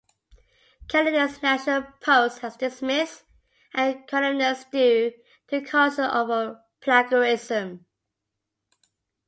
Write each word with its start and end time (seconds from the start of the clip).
Canada's 0.87 1.43
National 1.43 1.83
Post 2.03 2.39
has 2.39 2.57
dismissed 2.57 3.21
a 3.77 4.03
columnist 4.09 4.71
due 4.71 5.11
to 5.47 5.61
concerns 5.61 6.09
over 6.11 6.59
plagiarism. 6.79 7.85